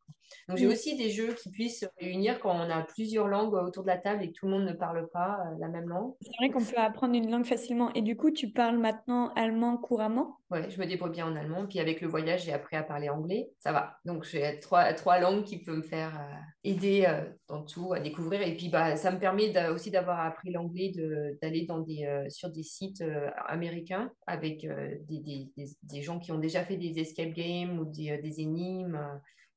[0.47, 3.83] Donc j'ai aussi des jeux qui puissent se réunir quand on a plusieurs langues autour
[3.83, 6.13] de la table et que tout le monde ne parle pas euh, la même langue.
[6.21, 7.91] C'est vrai qu'on peut apprendre une langue facilement.
[7.93, 10.37] Et du coup, tu parles maintenant allemand couramment?
[10.51, 11.65] Ouais, je me débrouille bien en allemand.
[11.67, 13.49] Puis avec le voyage, j'ai appris à parler anglais.
[13.59, 13.99] Ça va.
[14.05, 17.99] Donc j'ai trois, trois langues qui peuvent me faire euh, aider euh, dans tout, à
[17.99, 18.41] découvrir.
[18.41, 20.91] Et puis bah, ça me permet aussi d'avoir appris l'anglais,
[21.41, 23.03] d'aller dans des, sur des sites
[23.47, 24.67] américains avec
[25.07, 28.99] des, des, des, gens qui ont déjà fait des escape games ou des, des énigmes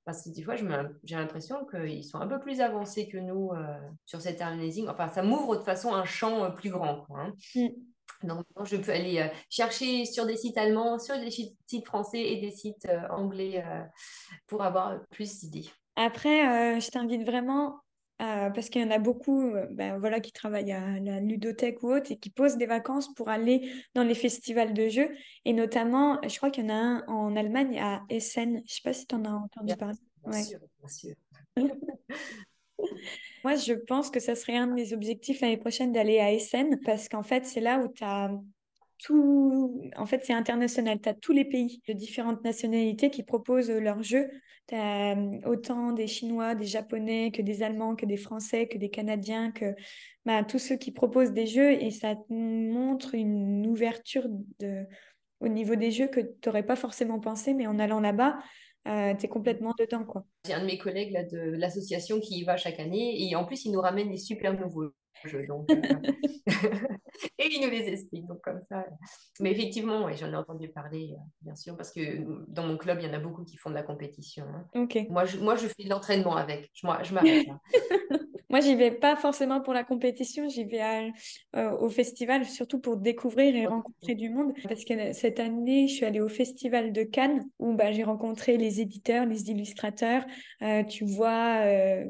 [0.05, 3.79] parce que des fois, j'ai l'impression qu'ils sont un peu plus avancés que nous euh,
[4.05, 4.89] sur cet amazing.
[4.89, 7.03] Enfin, ça m'ouvre de façon un champ euh, plus grand.
[7.03, 7.35] Quoi, hein.
[7.55, 8.27] mm.
[8.27, 12.41] Donc, je peux aller euh, chercher sur des sites allemands, sur des sites français et
[12.41, 13.65] des sites anglais
[14.47, 15.69] pour avoir plus d'idées.
[15.97, 17.83] Après, je t'invite vraiment
[18.23, 21.83] euh, parce qu'il y en a beaucoup euh, ben, voilà, qui travaillent à la ludothèque
[21.83, 25.11] ou autre et qui posent des vacances pour aller dans les festivals de jeux.
[25.45, 28.59] Et notamment, je crois qu'il y en a un en Allemagne à Essen.
[28.59, 29.97] Je ne sais pas si tu en as entendu parler.
[30.25, 31.15] Bien sûr, bien sûr.
[33.43, 36.79] Moi, je pense que ça serait un de mes objectifs l'année prochaine d'aller à Essen
[36.85, 38.31] parce qu'en fait, c'est là où tu as
[38.99, 39.83] tout.
[39.97, 41.01] En fait, c'est international.
[41.01, 44.31] Tu as tous les pays de différentes nationalités qui proposent leurs jeux.
[44.69, 48.91] Tu as autant des Chinois, des Japonais, que des Allemands, que des Français, que des
[48.91, 49.75] Canadiens, que
[50.25, 51.73] bah, tous ceux qui proposent des jeux.
[51.73, 54.27] Et ça montre une ouverture
[55.41, 58.39] au niveau des jeux que tu n'aurais pas forcément pensé, mais en allant là-bas,
[58.89, 60.05] euh, tu complètement dedans.
[60.05, 60.25] quoi.
[60.47, 63.65] J'ai un de mes collègues de l'association qui y va chaque année et en plus,
[63.65, 64.93] il nous ramène des super nouveaux.
[65.47, 65.77] Donc, euh,
[67.39, 68.27] et il nous les explique.
[68.27, 68.85] Donc, comme ça.
[69.41, 72.01] Mais effectivement, ouais, j'en ai entendu parler, euh, bien sûr, parce que
[72.49, 74.47] dans mon club, il y en a beaucoup qui font de la compétition.
[74.75, 74.87] Hein.
[75.11, 76.71] Moi, je, moi, je fais de l'entraînement avec.
[76.75, 77.61] Je, je m'arrête là.
[78.53, 81.11] Moi, j'y vais pas forcément pour la compétition, j'y vais
[81.57, 84.53] euh, au festival surtout pour découvrir et rencontrer du monde.
[84.69, 88.59] Parce que cette année, je suis allée au festival de Cannes où bah, j'ai rencontré
[88.59, 90.27] les éditeurs, les illustrateurs.
[90.61, 92.05] Euh, tu vois euh,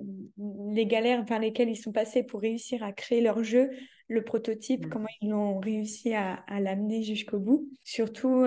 [0.73, 3.71] les galères par lesquelles ils sont passés pour réussir à créer leur jeu,
[4.13, 4.89] le prototype, mm.
[4.89, 7.69] comment ils ont réussi à, l'amener jusqu'au bout.
[7.85, 8.47] Surtout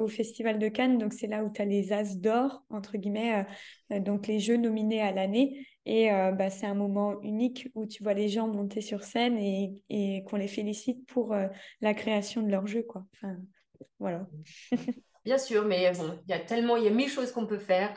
[0.00, 3.46] au festival de Cannes, donc c'est là où tu as les As d'or, entre guillemets,
[3.90, 5.66] donc les jeux nominés à l'année.
[5.84, 9.36] Et euh, bah, c'est un moment unique où tu vois les gens monter sur scène
[9.38, 11.48] et, et qu'on les félicite pour euh,
[11.80, 12.82] la création de leur jeu.
[12.82, 13.04] Quoi.
[13.14, 13.36] Enfin,
[13.98, 14.26] voilà.
[15.24, 17.58] Bien sûr, mais bon, il y a tellement, il y a mille choses qu'on peut
[17.58, 17.94] faire.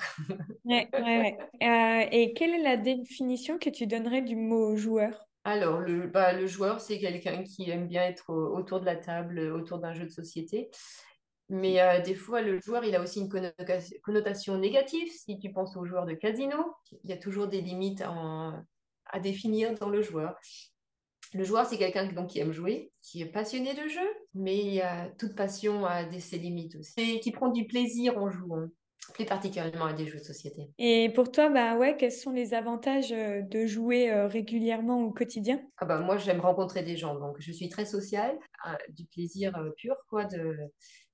[0.66, 5.25] ouais, ouais, euh, et quelle est la définition que tu donnerais du mot joueur?
[5.46, 9.40] Alors, le, bah, le joueur, c'est quelqu'un qui aime bien être autour de la table,
[9.40, 10.72] autour d'un jeu de société.
[11.50, 13.30] Mais euh, des fois, le joueur, il a aussi une
[14.02, 15.08] connotation négative.
[15.12, 19.76] Si tu penses aux joueurs de casino, il y a toujours des limites à définir
[19.76, 20.36] dans le joueur.
[21.36, 24.82] Le joueur, c'est quelqu'un qui aime jouer, qui est passionné de jeu, mais
[25.20, 27.18] toute passion a des, ses limites aussi.
[27.18, 28.70] Et qui prend du plaisir en jouant
[29.14, 30.70] plus particulièrement à des jeux de société.
[30.78, 35.12] Et pour toi, bah ouais, quels sont les avantages euh, de jouer euh, régulièrement au
[35.12, 35.62] quotidien?
[35.78, 38.38] Ah bah, Moi, j'aime rencontrer des gens, donc je suis très sociale,
[38.90, 40.58] du plaisir pur, quoi, de,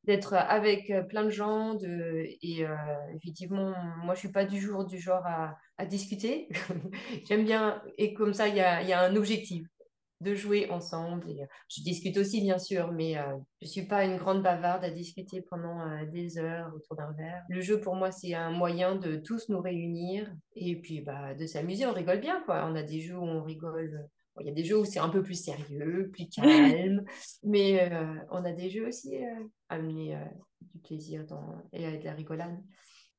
[0.03, 1.75] d'être avec euh, plein de gens.
[1.75, 2.75] De, et euh,
[3.15, 3.73] effectivement,
[4.03, 6.49] moi, je suis pas du jour du genre à, à discuter.
[7.27, 9.67] J'aime bien, et comme ça, il y a, y a, un objectif
[10.21, 11.29] de jouer ensemble.
[11.29, 13.15] Et, euh, je discute aussi, bien sûr, mais
[13.61, 17.43] je suis pas une grande bavarde à discuter pendant des heures autour d'un verre.
[17.49, 21.45] Le jeu, pour moi, c'est un moyen de tous nous réunir et puis bah, de
[21.45, 21.85] s'amuser.
[21.85, 22.67] On rigole bien, quoi.
[22.69, 25.09] On a des jeux où on rigole il y a des jeux où c'est un
[25.09, 27.03] peu plus sérieux, plus calme,
[27.43, 30.25] mais euh, on a des jeux aussi à euh, amener euh,
[30.61, 32.57] du plaisir dans, et de la rigolade.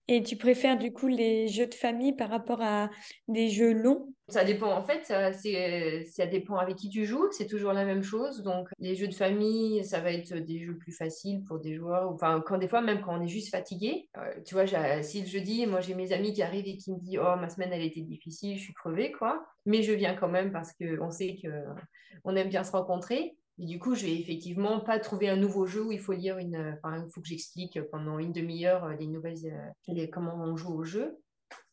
[0.09, 2.91] Et tu préfères du coup les jeux de famille par rapport à
[3.29, 4.13] des jeux longs?
[4.29, 4.73] Ça dépend.
[4.73, 7.29] En fait, ça, ça dépend avec qui tu joues.
[7.31, 8.43] C'est toujours la même chose.
[8.43, 12.11] Donc, les jeux de famille, ça va être des jeux plus faciles pour des joueurs.
[12.11, 14.09] Enfin, quand des fois, même quand on est juste fatigué.
[14.17, 14.67] Euh, tu vois,
[15.03, 17.49] si le jeudi, moi j'ai mes amis qui arrivent et qui me disent Oh, ma
[17.49, 19.45] semaine elle était difficile, je suis crevée, quoi.
[19.67, 23.37] Mais je viens quand même parce qu'on sait qu'on aime bien se rencontrer.
[23.63, 26.37] Et du coup, je vais effectivement pas trouver un nouveau jeu où il faut lire
[26.39, 26.77] une.
[26.83, 30.57] Enfin, il faut que j'explique pendant une demi-heure euh, les nouvelles, euh, les, comment on
[30.57, 31.17] joue au jeu.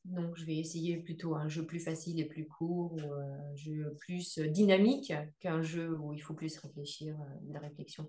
[0.06, 3.92] Donc, je vais essayer plutôt un jeu plus facile et plus court, ou un jeu
[4.00, 8.08] plus dynamique qu'un jeu où il faut plus réfléchir, de la réflexion.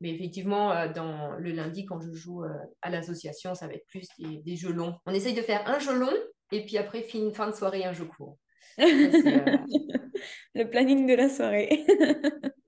[0.00, 2.42] Mais effectivement, euh, dans le lundi, quand je joue
[2.80, 4.96] à l'association, ça va être plus des, jeux longs.
[5.04, 6.16] On essaye de faire un jeu long
[6.52, 8.38] et puis après, fin, fin de soirée, un jeu court.
[8.78, 11.84] le planning de la soirée.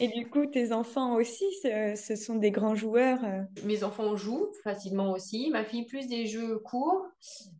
[0.00, 3.42] Et du coup, tes enfants aussi, ce, sont des grands joueurs euh?
[3.64, 5.50] Mes enfants jouent facilement aussi.
[5.50, 7.06] Ma fille, plus des jeux courts.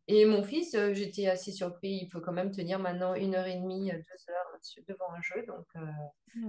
[0.08, 2.00] Et mon fils, euh, j'étais assez surpris.
[2.02, 5.44] Il peut quand même tenir maintenant une heure et demie, deux heures devant un jeu.
[5.46, 5.80] Donc, euh.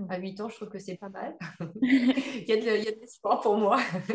[0.09, 1.35] À 8 ans, je trouve que c'est pas mal.
[1.81, 3.79] il, y a de, l'espoir pour moi.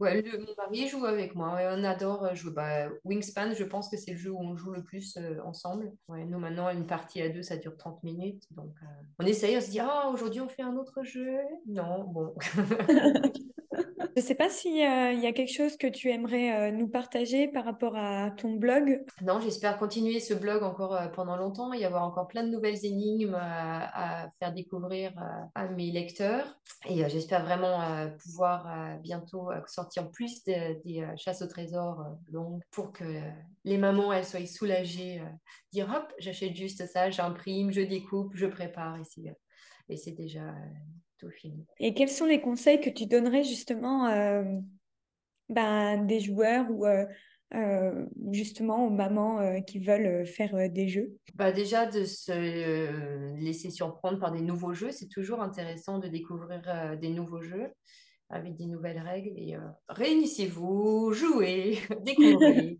[0.00, 1.58] mon mari joue avec moi.
[1.72, 2.52] on adore jouer.
[2.52, 5.92] Bah, Wingspan, je pense que c'est le jeu où on joue le plus ensemble.
[6.08, 8.44] Ouais, nous, maintenant, une partie à deux, ça dure 30 minutes.
[8.52, 8.72] Donc,
[9.18, 11.38] on essaye, on se dit, ah, aujourd'hui, on fait un autre jeu?
[11.66, 12.34] Non, bon.
[14.16, 16.88] Je ne sais pas s'il euh, y a quelque chose que tu aimerais euh, nous
[16.88, 19.04] partager par rapport à ton blog.
[19.22, 22.84] Non, j'espère continuer ce blog encore euh, pendant longtemps y avoir encore plein de nouvelles
[22.84, 25.12] énigmes à faire découvrir
[25.54, 26.58] à mes lecteurs.
[26.88, 27.80] Et j'espère vraiment
[28.22, 33.04] pouvoir bientôt sortir plus des chasses au trésor longues pour que
[33.64, 35.22] les mamans elles soient soulagées,
[35.72, 39.32] dire hop, j'achète juste ça, j'imprime, je découpe, je prépare et
[39.88, 40.54] et c'est déjà
[41.26, 41.66] fini.
[41.80, 44.44] Et quels sont les conseils que tu donnerais justement euh,
[45.48, 47.04] ben, des joueurs ou euh,
[47.54, 51.16] euh, justement aux mamans qui veulent faire des jeux?
[51.34, 54.92] Bah Déjà, de se laisser surprendre par des nouveaux jeux.
[54.92, 57.72] C'est toujours intéressant de découvrir des nouveaux jeux
[58.30, 59.32] avec des nouvelles règles.
[59.36, 59.56] Et
[59.88, 62.78] réunissez-vous, jouez, découvrez.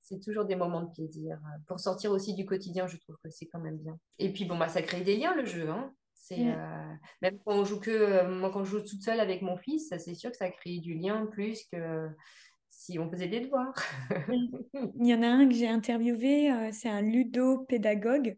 [0.00, 1.38] c'est toujours des moments de plaisir.
[1.66, 3.98] Pour sortir aussi du quotidien, je trouve que c'est quand même bien.
[4.20, 5.68] Et puis, bon, bah, ça crée des liens, le jeu.
[5.68, 5.92] Hein
[6.26, 6.56] C'est
[7.20, 10.14] même quand on joue que moi quand je joue toute seule avec mon fils, c'est
[10.14, 12.08] sûr que ça crée du lien plus que
[12.76, 13.74] si on faisait des devoirs.
[15.00, 18.36] Il y en a un que j'ai interviewé, euh, c'est un ludopédagogue.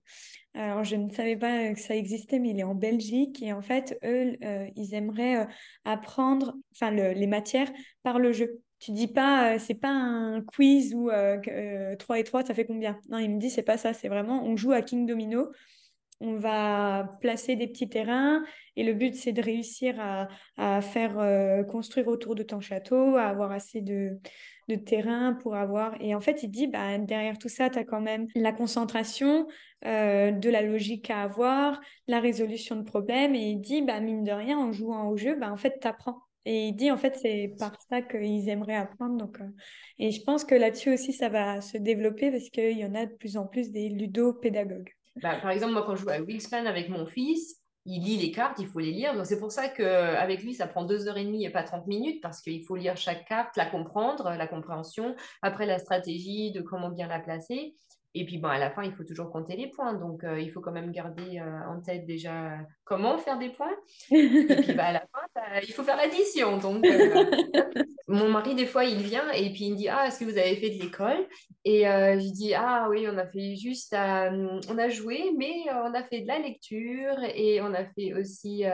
[0.54, 3.42] Alors, je ne savais pas que ça existait, mais il est en Belgique.
[3.42, 5.46] Et en fait, eux, euh, ils aimeraient euh,
[5.84, 7.70] apprendre enfin, les matières
[8.02, 8.60] par le jeu.
[8.78, 11.10] Tu dis pas, c'est pas un quiz où
[11.98, 12.98] 3 et 3, ça fait combien?
[13.08, 13.92] Non, il me dit, c'est pas ça.
[13.94, 15.50] C'est vraiment, on joue à King Domino
[16.20, 18.42] on va placer des petits terrains
[18.76, 23.24] et le but c'est de réussir à, faire euh, construire autour de ton château, à
[23.24, 24.18] avoir assez de,
[24.68, 26.00] de terrain pour avoir...
[26.00, 29.46] Et en fait, il dit, bah, derrière tout ça, tu as quand même la concentration,
[29.84, 33.34] euh, de la logique à avoir, la résolution de problèmes.
[33.34, 35.86] Et il dit, bah, mine de rien, en jouant au jeu, bah, en fait, tu
[35.86, 36.22] apprends.
[36.44, 39.16] Et il dit, en fait, c'est par ça qu'ils aimeraient apprendre.
[39.16, 39.48] Donc, euh,
[39.98, 43.06] Et je pense que là-dessus aussi, ça va se développer parce qu'il y en a
[43.06, 44.95] de plus en plus des ludopédagogues.
[45.16, 48.32] Bah, par exemple, moi, quand je joue à Wingspan avec mon fils, il lit les
[48.32, 49.14] cartes, il faut les lire.
[49.14, 51.86] Donc, c'est pour ça qu'avec lui, ça prend deux heures et demie et pas 30
[51.86, 56.60] minutes parce qu'il faut lire chaque carte, la comprendre, la compréhension, après la stratégie de
[56.60, 57.74] comment bien la placer.
[58.18, 59.92] Et puis, bon, à la fin, il faut toujours compter les points.
[59.92, 63.76] Donc, euh, il faut quand même garder euh, en tête déjà comment faire des points.
[64.10, 66.56] et puis, bah, à la fin, il faut faire l'addition.
[66.56, 67.24] Donc, euh,
[68.08, 70.38] mon mari, des fois, il vient et puis il me dit Ah, est-ce que vous
[70.38, 71.26] avez fait de l'école?
[71.66, 73.92] Et je dis Ah, oui, on a fait juste.
[73.92, 78.64] on a joué, mais on a fait de la lecture et on a fait aussi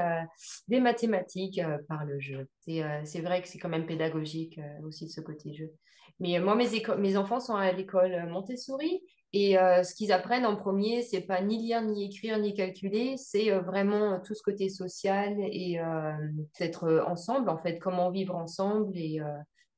[0.69, 2.47] des mathématiques par le jeu.
[2.61, 5.73] C'est vrai que c'est quand même pédagogique aussi de ce côté jeu.
[6.21, 9.03] Mais moi, mes, mes enfants sont à l'école Montessori
[9.35, 13.17] et euh, ce qu'ils apprennent en premier, c'est pas ni lire, ni écrire, ni calculer,
[13.17, 16.13] c'est euh, vraiment tout ce côté social et euh,
[16.61, 18.93] être ensemble, en fait, comment vivre ensemble.
[18.95, 19.21] Et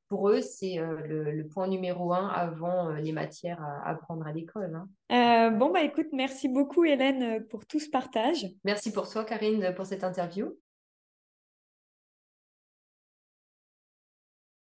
[0.09, 4.81] pour eux, c'est le, point numéro un avant les matières à apprendre à l'école.
[5.11, 5.51] Hein.
[5.53, 8.47] bon, bah écoute, merci beaucoup Hélène pour tout ce partage.
[8.64, 10.57] Merci pour toi, Karine, pour cette interview.